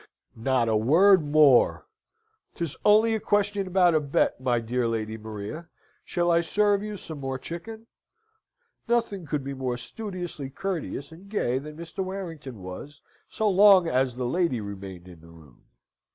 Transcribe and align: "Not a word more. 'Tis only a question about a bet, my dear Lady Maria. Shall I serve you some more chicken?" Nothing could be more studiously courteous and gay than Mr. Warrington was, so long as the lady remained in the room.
"Not 0.35 0.67
a 0.67 0.75
word 0.75 1.23
more. 1.23 1.85
'Tis 2.55 2.75
only 2.83 3.13
a 3.13 3.19
question 3.19 3.67
about 3.67 3.93
a 3.93 3.99
bet, 3.99 4.41
my 4.41 4.59
dear 4.59 4.87
Lady 4.87 5.15
Maria. 5.15 5.67
Shall 6.03 6.31
I 6.31 6.41
serve 6.41 6.81
you 6.81 6.97
some 6.97 7.19
more 7.19 7.37
chicken?" 7.37 7.85
Nothing 8.87 9.27
could 9.27 9.43
be 9.43 9.53
more 9.53 9.77
studiously 9.77 10.49
courteous 10.49 11.11
and 11.11 11.29
gay 11.29 11.59
than 11.59 11.77
Mr. 11.77 12.03
Warrington 12.03 12.63
was, 12.63 12.99
so 13.29 13.47
long 13.47 13.87
as 13.87 14.15
the 14.15 14.25
lady 14.25 14.59
remained 14.59 15.07
in 15.07 15.21
the 15.21 15.29
room. 15.29 15.65